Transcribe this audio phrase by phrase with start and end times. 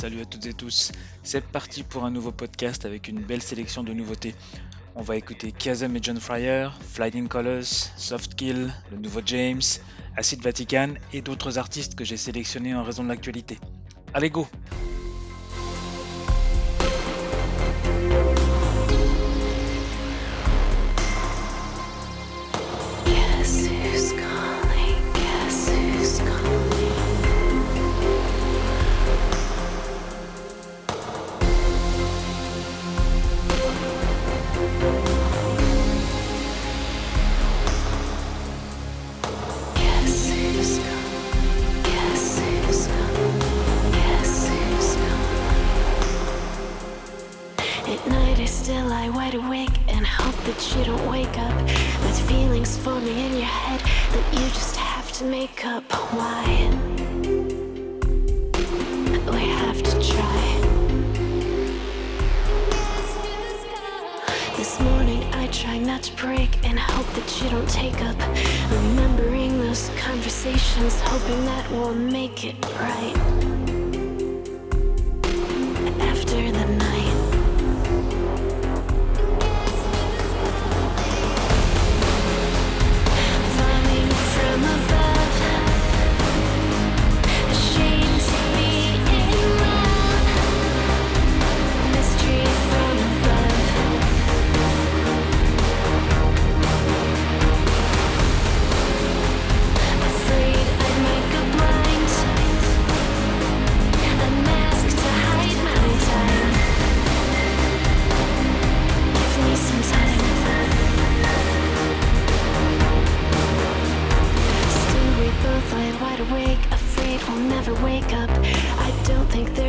[0.00, 0.92] Salut à toutes et tous,
[1.24, 4.32] c'est parti pour un nouveau podcast avec une belle sélection de nouveautés.
[4.94, 9.60] On va écouter Chasm et John Fryer, Flying Colors, Soft Kill, le nouveau James,
[10.16, 13.58] Acid Vatican et d'autres artistes que j'ai sélectionnés en raison de l'actualité.
[14.14, 14.46] Allez go!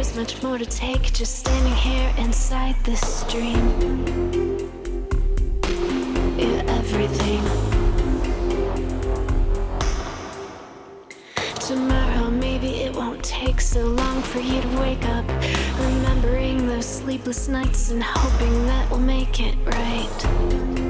[0.10, 3.56] There's much more to take just standing here inside this dream.
[6.36, 7.44] You're everything.
[11.60, 15.28] Tomorrow, maybe it won't take so long for you to wake up.
[15.80, 20.89] Remembering those sleepless nights and hoping that we'll make it right.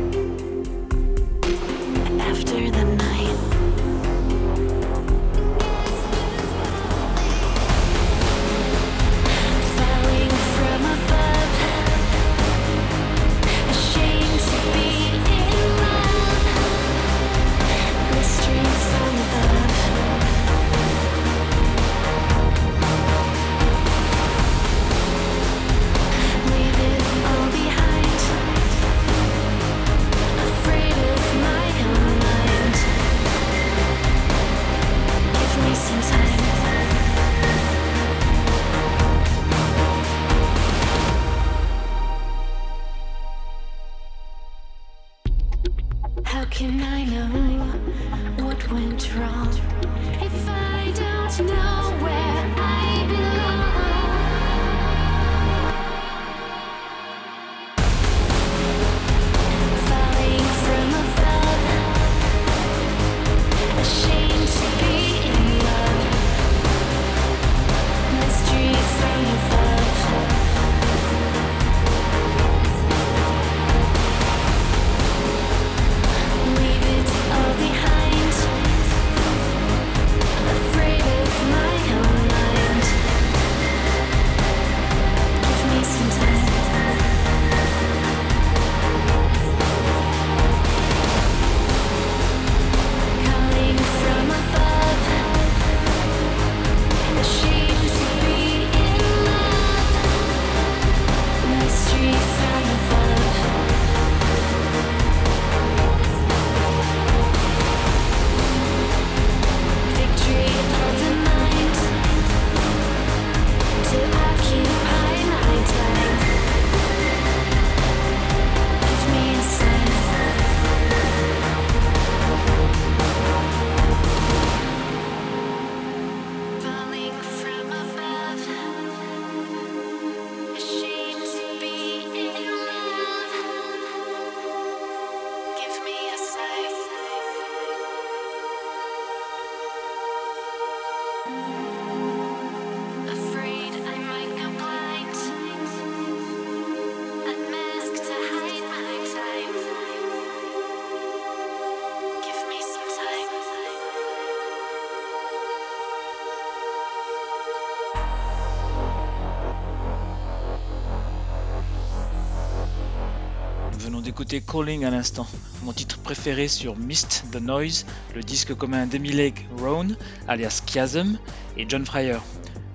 [164.26, 165.28] Calling à l'instant,
[165.64, 169.88] mon titre préféré sur Mist the Noise, le disque commun d'Emily Lake Roan,
[170.28, 171.18] alias Chiasm,
[171.58, 172.18] et John Fryer.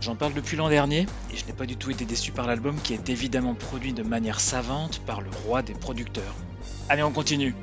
[0.00, 2.76] J'en parle depuis l'an dernier et je n'ai pas du tout été déçu par l'album
[2.82, 6.34] qui est évidemment produit de manière savante par le roi des producteurs.
[6.88, 7.54] Allez, on continue.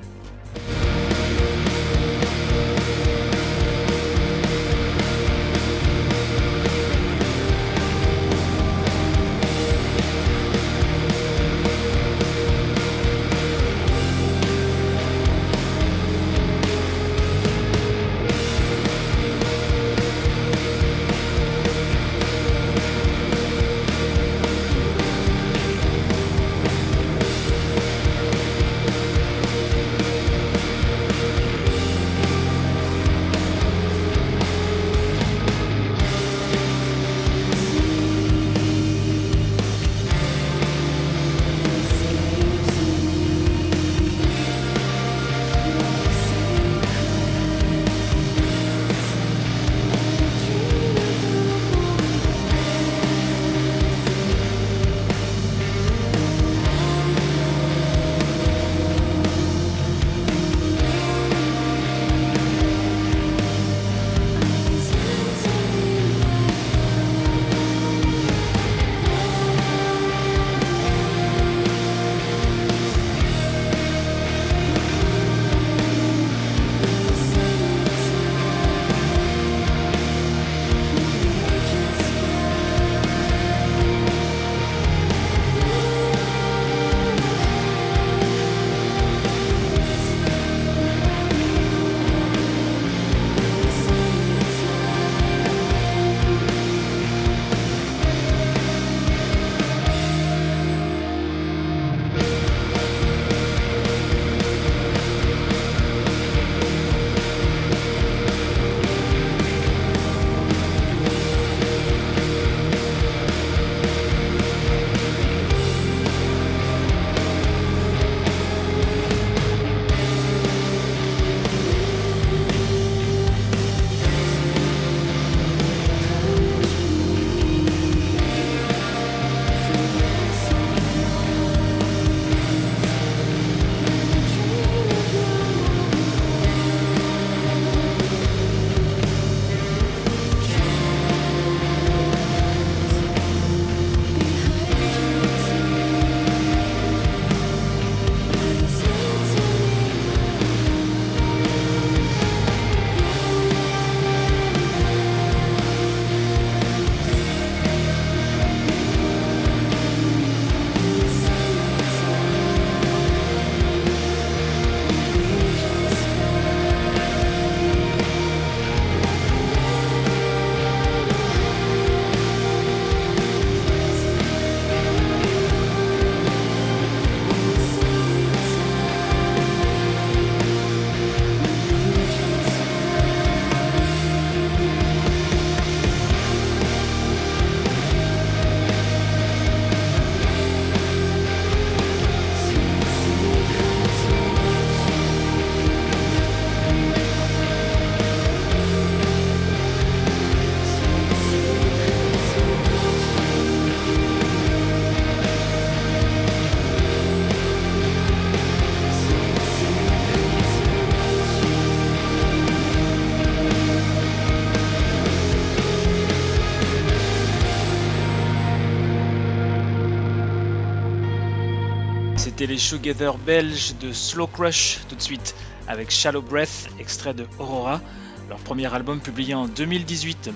[222.61, 225.35] Shoegazer belges de Slow Crush tout de suite
[225.67, 227.81] avec Shallow Breath, extrait de Aurora,
[228.29, 230.29] leur premier album publié en 2018.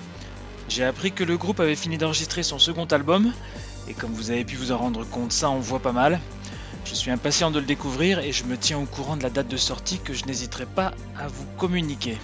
[0.68, 3.32] J'ai appris que le groupe avait fini d'enregistrer son second album,
[3.88, 6.20] et comme vous avez pu vous en rendre compte, ça on voit pas mal.
[6.84, 9.48] Je suis impatient de le découvrir et je me tiens au courant de la date
[9.48, 12.18] de sortie que je n'hésiterai pas à vous communiquer.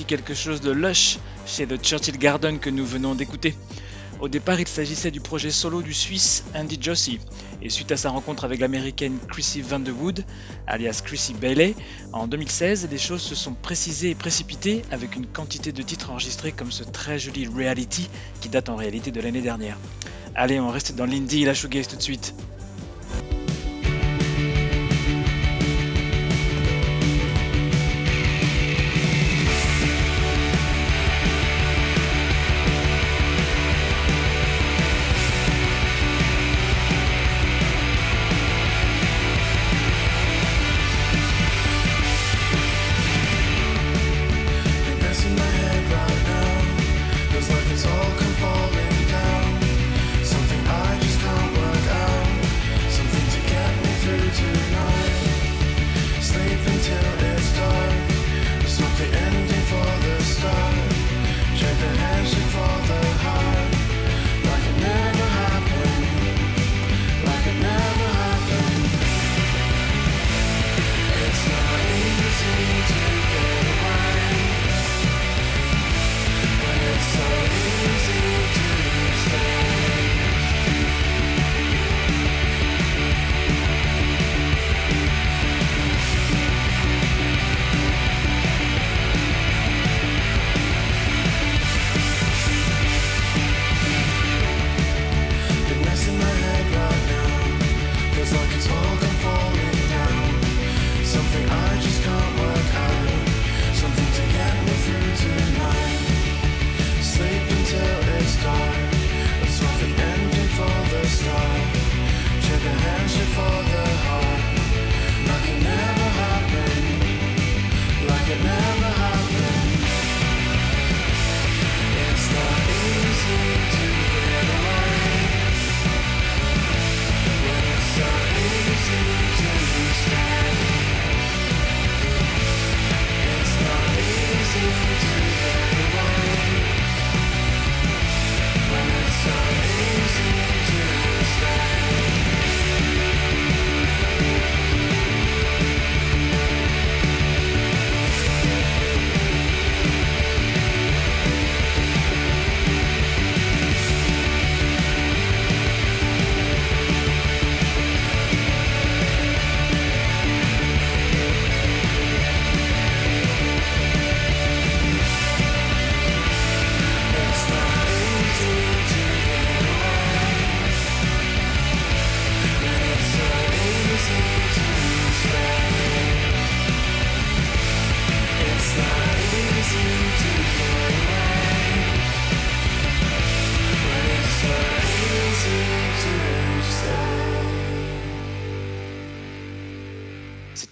[0.00, 3.54] Quelque chose de lush chez The Churchill Garden que nous venons d'écouter.
[4.20, 7.18] Au départ, il s'agissait du projet solo du Suisse Andy Jossi,
[7.60, 10.24] et suite à sa rencontre avec l'américaine Chrissy Vanderwood,
[10.66, 11.74] alias Chrissy Bailey,
[12.12, 16.52] en 2016, les choses se sont précisées et précipitées avec une quantité de titres enregistrés
[16.52, 18.08] comme ce très joli Reality
[18.40, 19.76] qui date en réalité de l'année dernière.
[20.34, 22.34] Allez, on reste dans l'indie et la shoegaze tout de suite.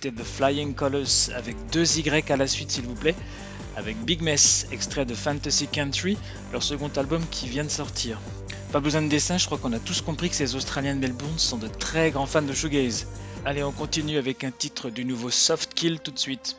[0.08, 3.14] The Flying Colors avec deux Y à la suite s'il vous plaît,
[3.76, 6.16] avec Big Mess, extrait de Fantasy Country,
[6.52, 8.18] leur second album qui vient de sortir.
[8.72, 11.38] Pas besoin de dessin, je crois qu'on a tous compris que ces Australiens de Melbourne
[11.38, 13.06] sont de très grands fans de shoegaze.
[13.44, 16.56] Allez, on continue avec un titre du nouveau Soft Kill tout de suite.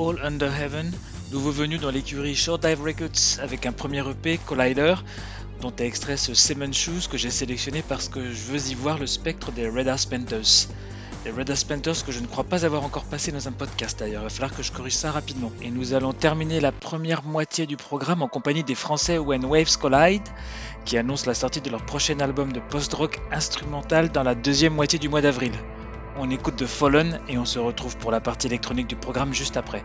[0.00, 0.90] All Under Heaven,
[1.30, 4.94] nouveau venu dans l'écurie Short Dive Records avec un premier EP, Collider,
[5.60, 8.98] dont est extrait ce Seven Shoes que j'ai sélectionné parce que je veux y voir
[8.98, 10.68] le spectre des Red Ass Panthers.
[11.26, 14.22] Les Red Panthers que je ne crois pas avoir encore passé dans un podcast d'ailleurs,
[14.22, 15.52] il va falloir que je corrige ça rapidement.
[15.60, 19.76] Et nous allons terminer la première moitié du programme en compagnie des Français When Waves
[19.78, 20.26] Collide,
[20.86, 24.98] qui annoncent la sortie de leur prochain album de post-rock instrumental dans la deuxième moitié
[24.98, 25.52] du mois d'avril.
[26.22, 29.56] On écoute de Fallen et on se retrouve pour la partie électronique du programme juste
[29.56, 29.82] après.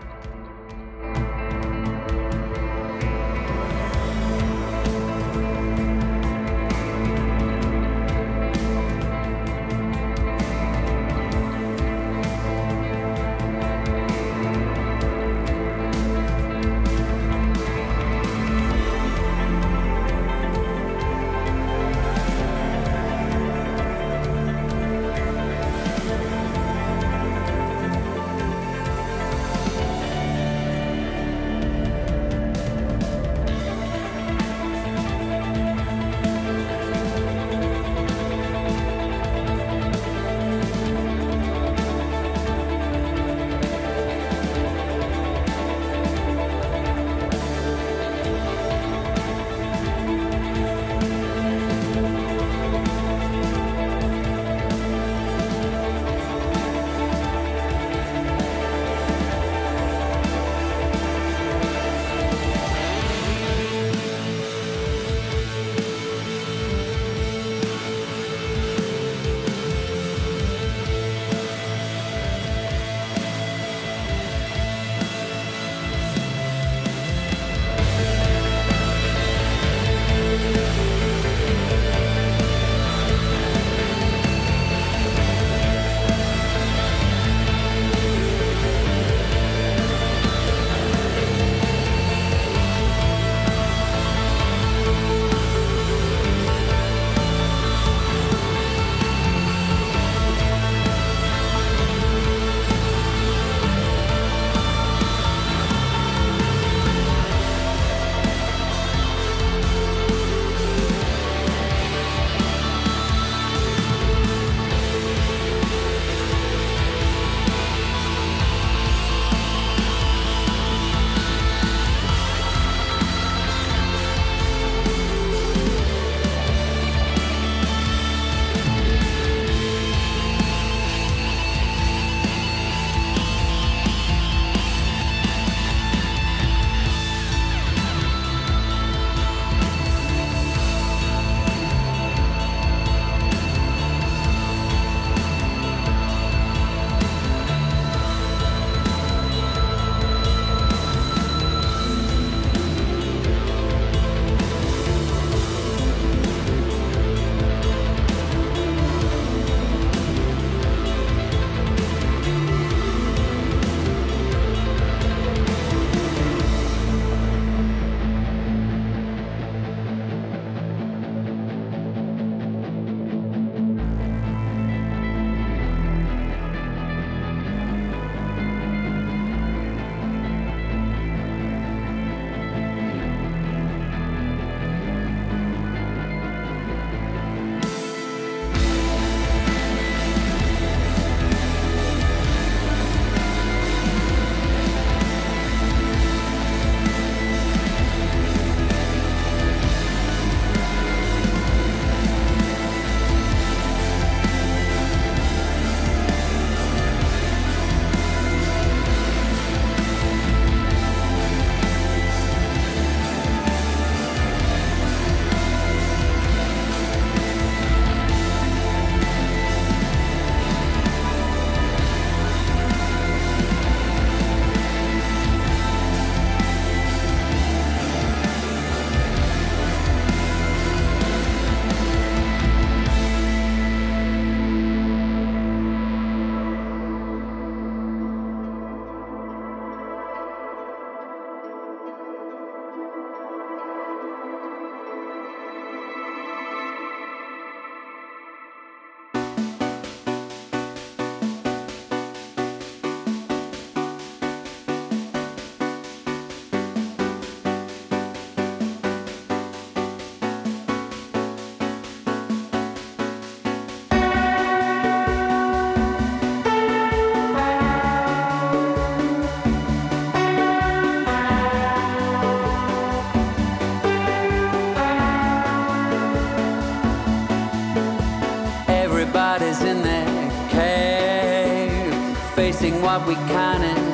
[282.74, 283.85] what we can and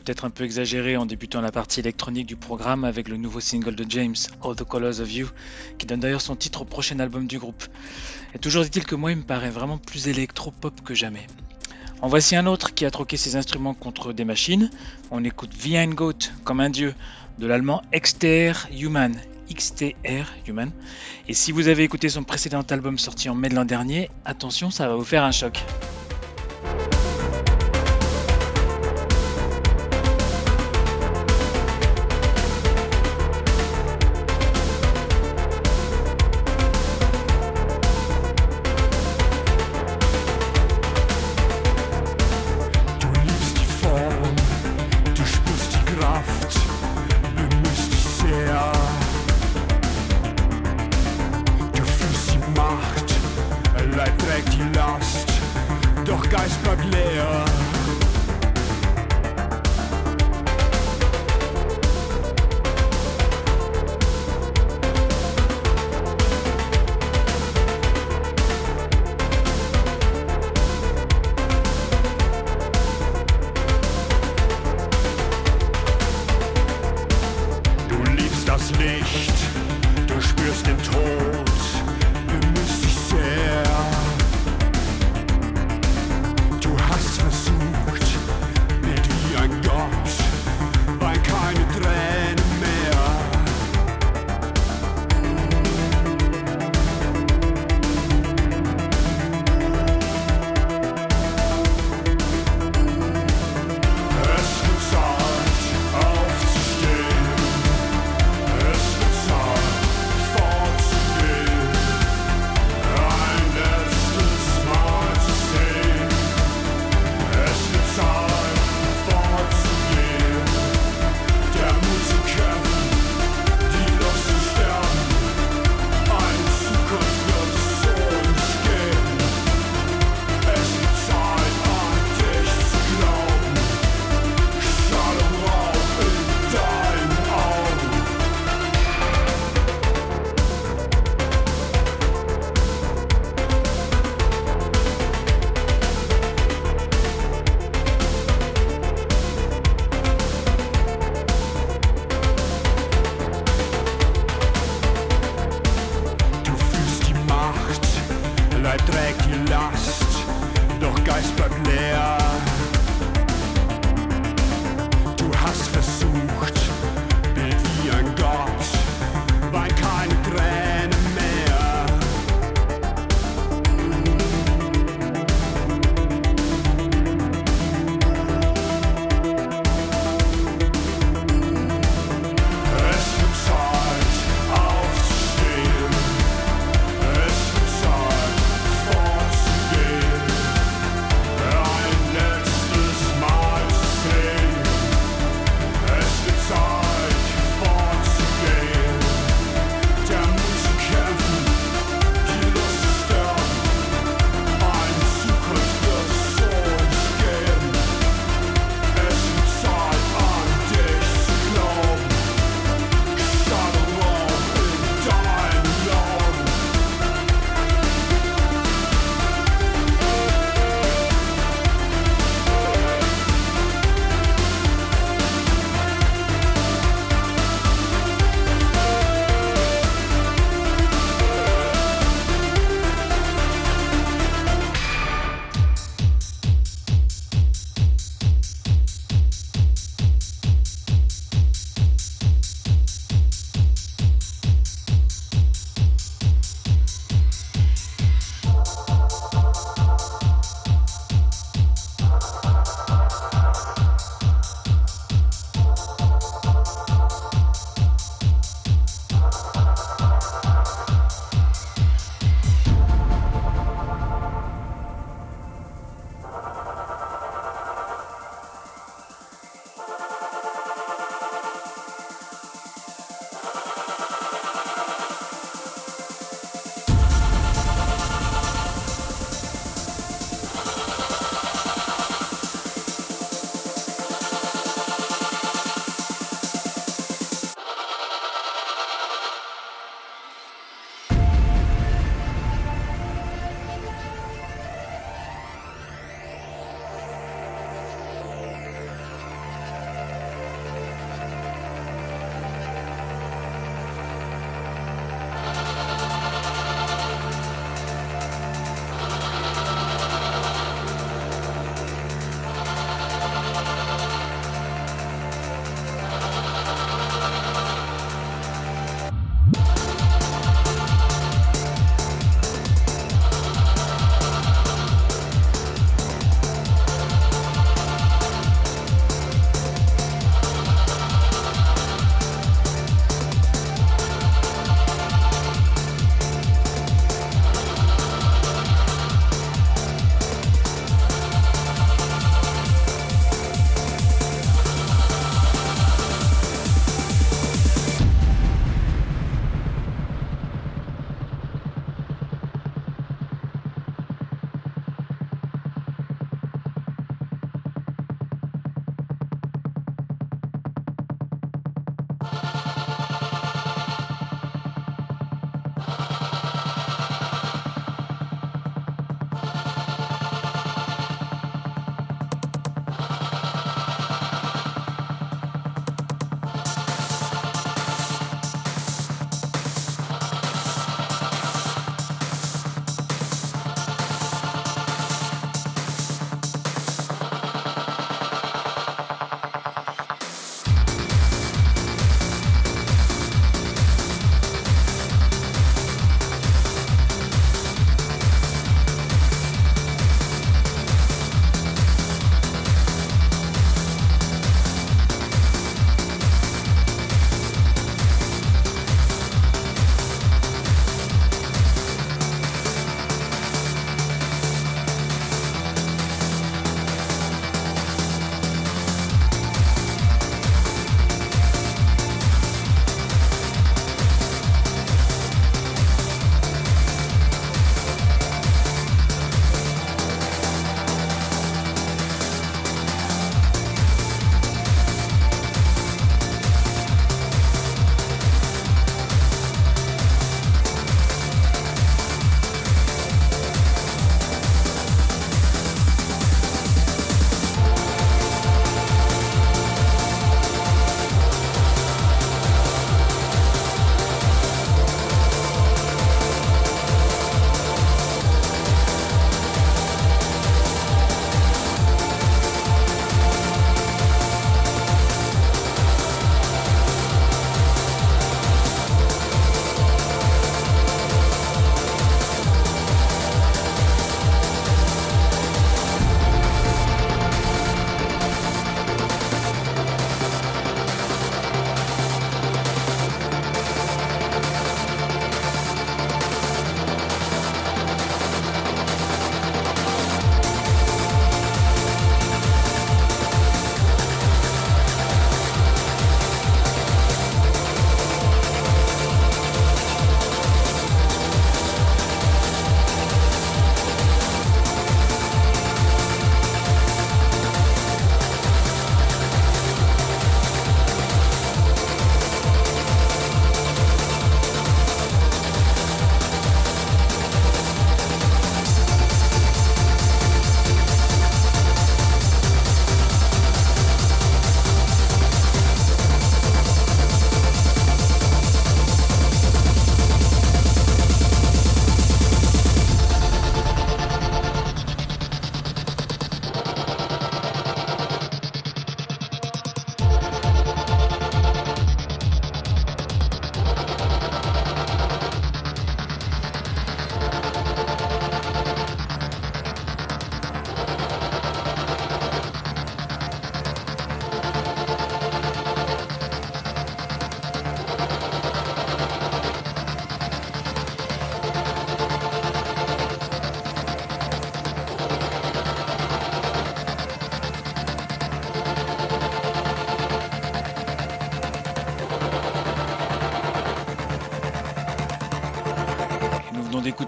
[0.00, 3.74] peut-être un peu exagéré en débutant la partie électronique du programme avec le nouveau single
[3.74, 5.28] de James, All the Colors of You,
[5.78, 7.62] qui donne d'ailleurs son titre au prochain album du groupe.
[8.34, 11.26] Et toujours dit-il que moi, il me paraît vraiment plus électro-pop que jamais.
[12.00, 14.70] En voici un autre qui a troqué ses instruments contre des machines.
[15.10, 16.94] On écoute Vian Goat comme un dieu
[17.38, 19.14] de l'allemand XTR Human.
[19.54, 20.70] XTR Human.
[21.28, 24.70] Et si vous avez écouté son précédent album sorti en mai de l'an dernier, attention,
[24.70, 25.62] ça va vous faire un choc.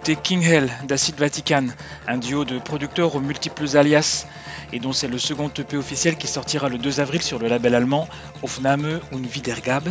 [0.03, 1.66] Venons d'écouter King Hell d'Acid Vatican,
[2.09, 4.26] un duo de producteurs aux multiples alias,
[4.72, 7.74] et dont c'est le second EP officiel qui sortira le 2 avril sur le label
[7.74, 8.09] allemand
[8.42, 9.88] Aufnahme und Wiedergabe.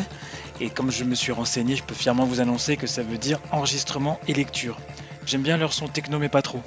[0.59, 3.39] Et comme je me suis renseigné, je peux fièrement vous annoncer que ça veut dire
[3.51, 4.77] enregistrement et lecture.
[5.25, 6.61] J'aime bien leur son techno mais pas trop.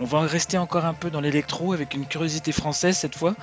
[0.00, 3.34] On va rester encore un peu dans l'électro avec une curiosité française cette fois.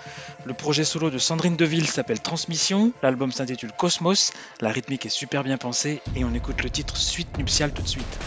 [0.45, 5.43] Le projet solo de Sandrine Deville s'appelle Transmission, l'album s'intitule Cosmos, la rythmique est super
[5.43, 8.19] bien pensée et on écoute le titre Suite nuptiale tout de suite.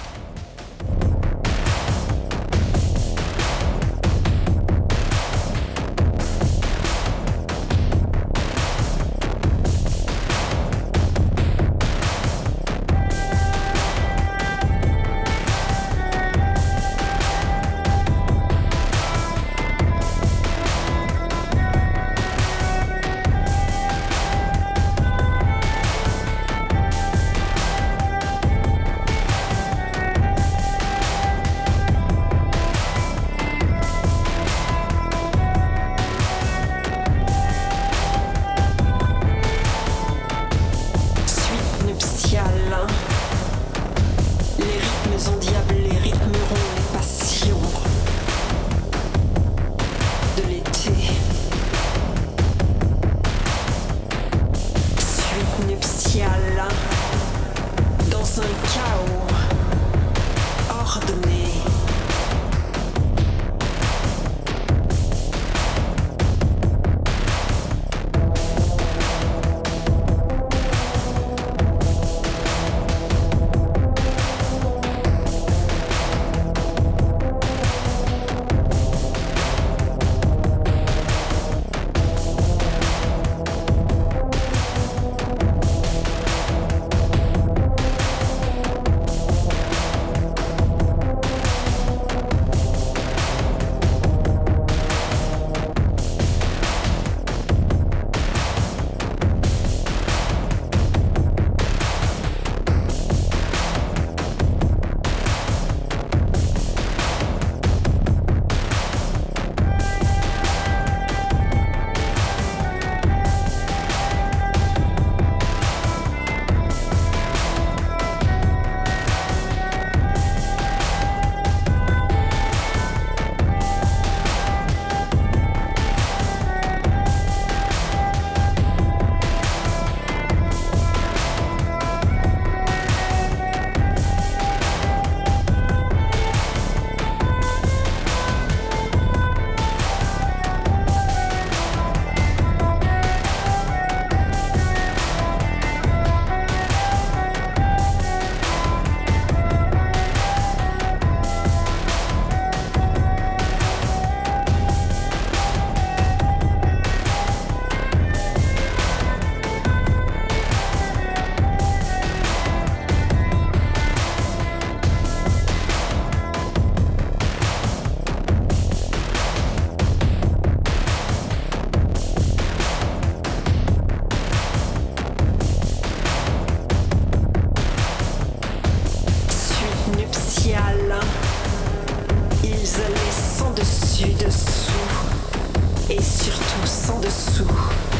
[185.90, 187.99] et surtout sans dessous.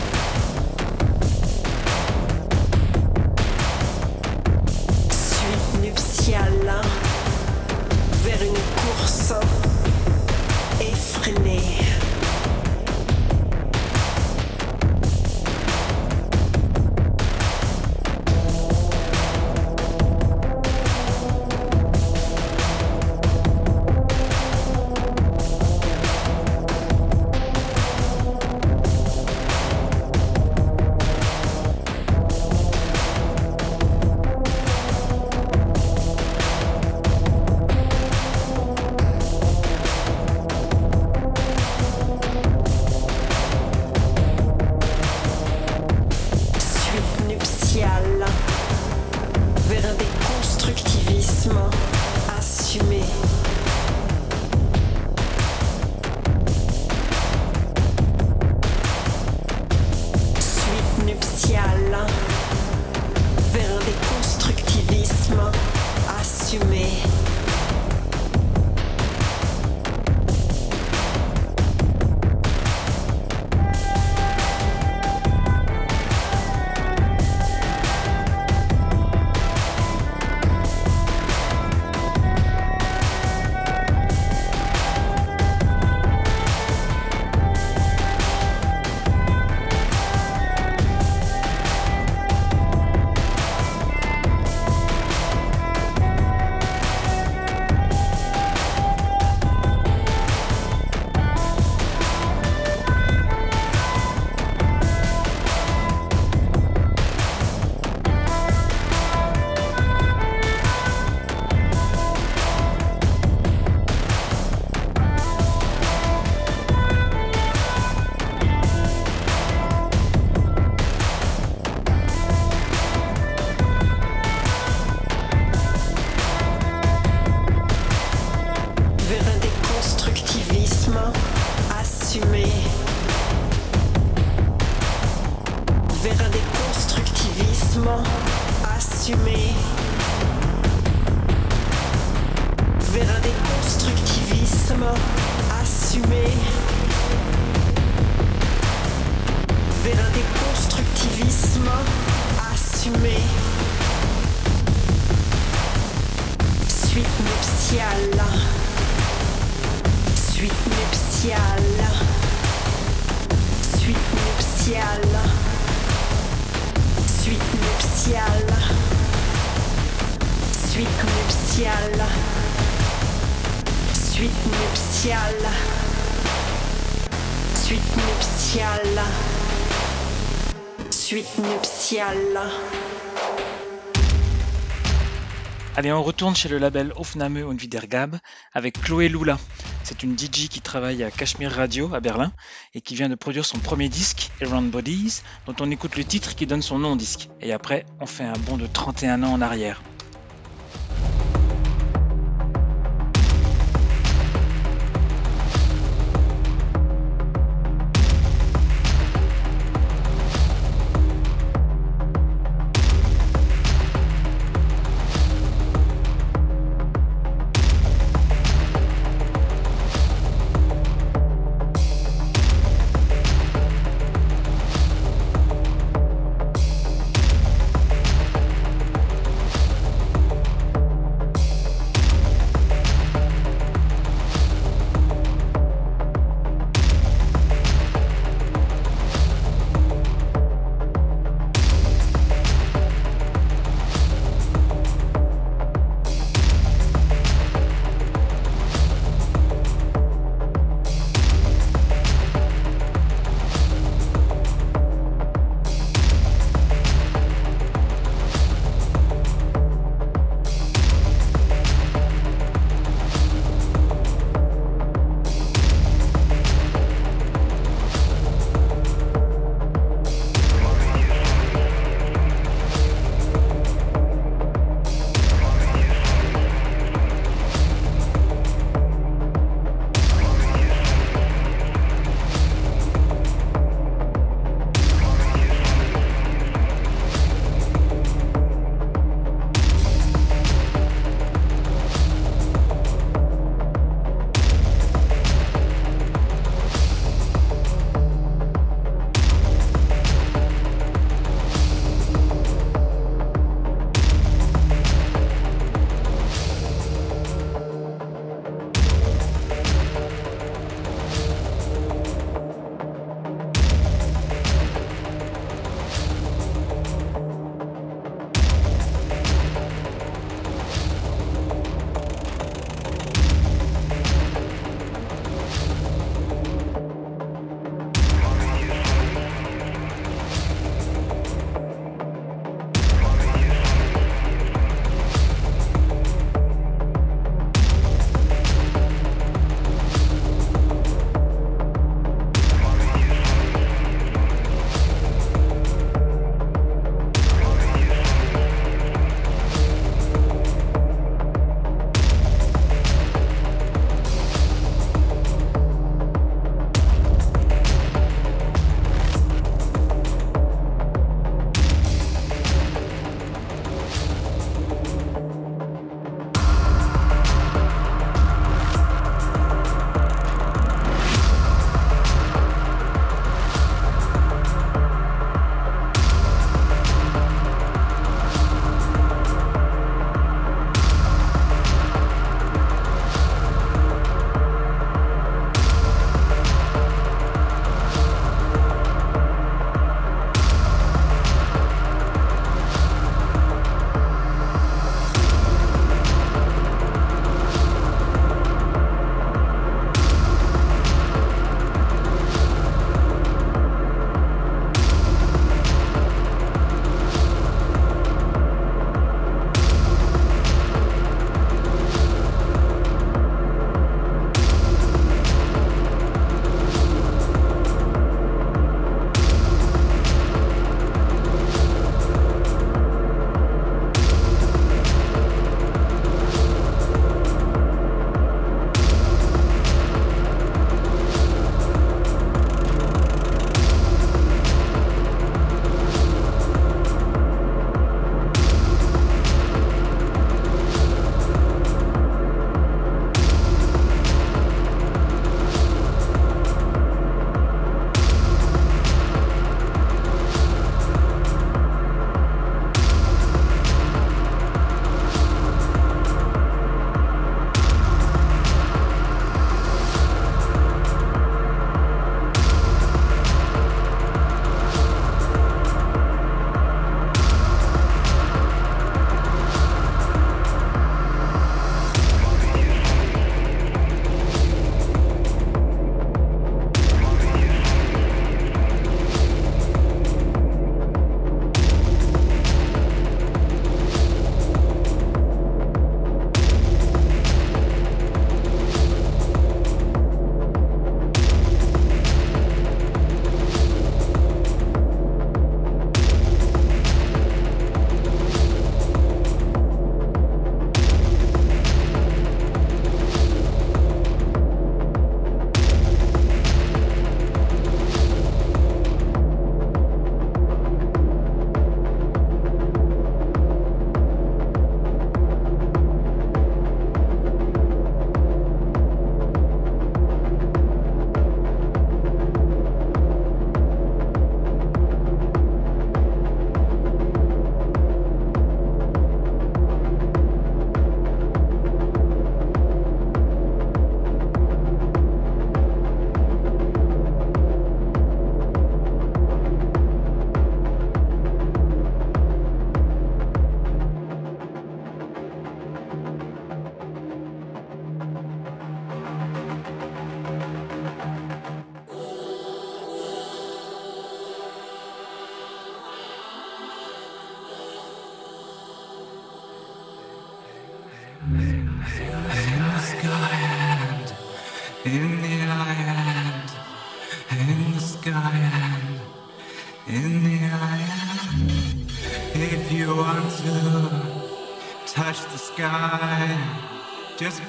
[185.81, 188.19] Allez, on retourne chez le label Aufnahme und Wiedergabe
[188.53, 189.39] avec Chloé Lula.
[189.83, 192.33] C'est une DJ qui travaille à Kashmir Radio à Berlin
[192.75, 196.35] et qui vient de produire son premier disque, Around Bodies, dont on écoute le titre
[196.35, 197.31] qui donne son nom au disque.
[197.41, 199.81] Et après, on fait un bond de 31 ans en arrière.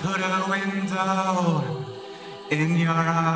[0.02, 1.64] Put a window
[2.50, 3.31] in your eye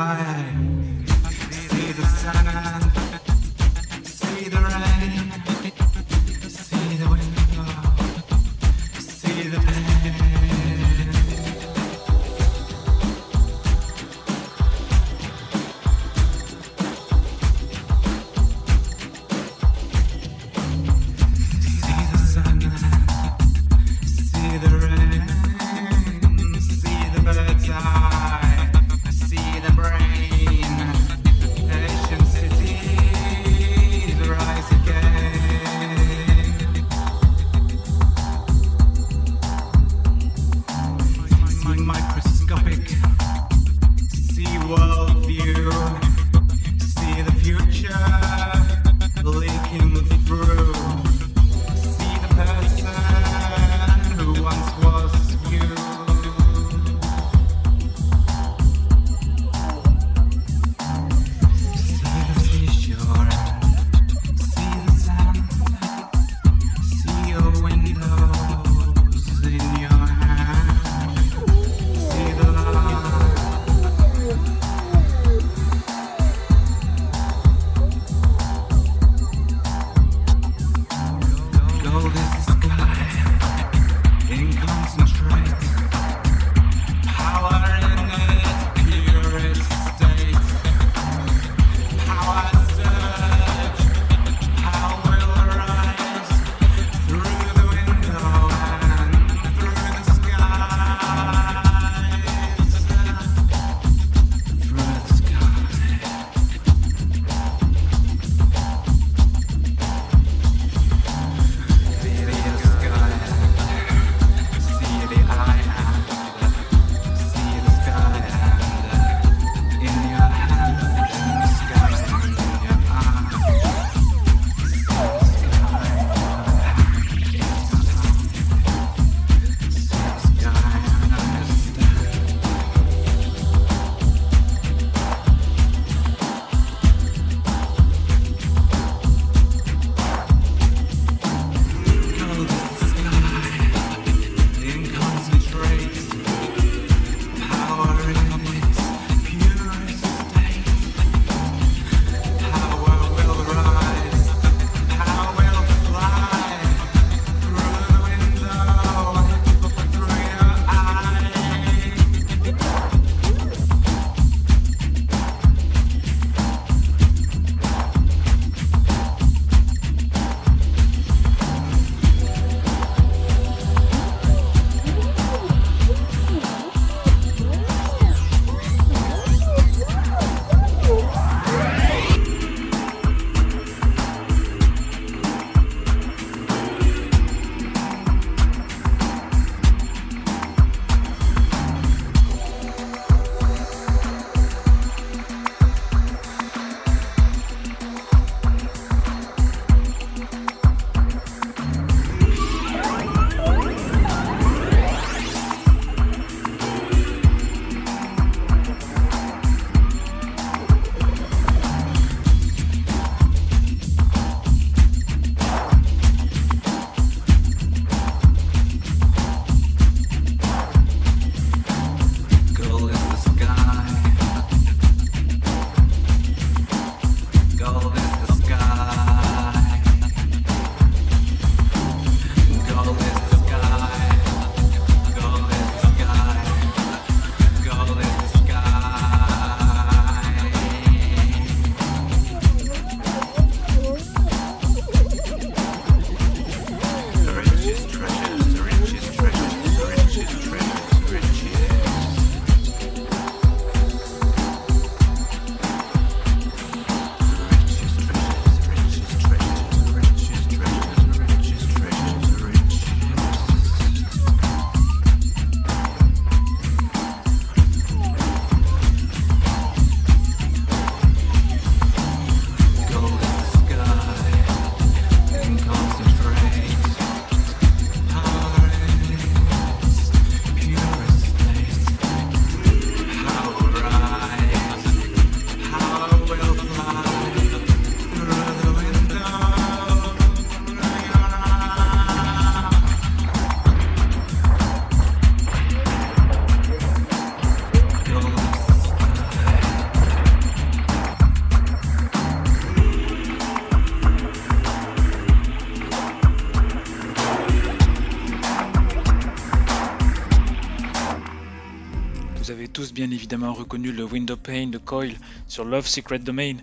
[313.11, 315.13] évidemment reconnu le window pane de Coil
[315.47, 316.55] sur Love Secret Domain.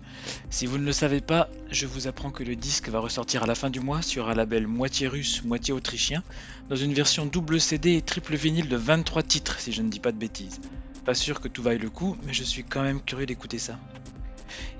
[0.51, 3.47] Si vous ne le savez pas, je vous apprends que le disque va ressortir à
[3.47, 6.22] la fin du mois sur un label moitié russe, moitié autrichien,
[6.68, 10.01] dans une version double CD et triple vinyle de 23 titres, si je ne dis
[10.01, 10.61] pas de bêtises.
[11.05, 13.78] Pas sûr que tout vaille le coup, mais je suis quand même curieux d'écouter ça.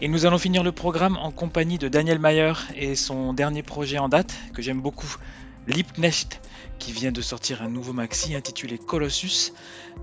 [0.01, 3.99] Et nous allons finir le programme en compagnie de Daniel Mayer et son dernier projet
[3.99, 5.17] en date, que j'aime beaucoup,
[5.67, 6.41] Liebknecht,
[6.83, 9.53] qui vient de sortir un nouveau maxi intitulé Colossus,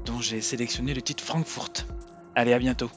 [0.06, 1.86] dont j'ai sélectionné le titre Frankfurt.
[2.36, 2.90] Allez, à bientôt.